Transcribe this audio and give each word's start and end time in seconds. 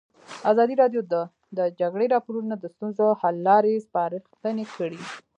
ازادي 0.51 0.75
راډیو 0.81 1.01
د 1.13 1.15
د 1.57 1.59
جګړې 1.79 2.05
راپورونه 2.15 2.53
د 2.57 2.65
ستونزو 2.73 3.05
حل 3.21 3.35
لارې 3.47 3.83
سپارښتنې 3.85 4.65
کړي. 4.75 4.99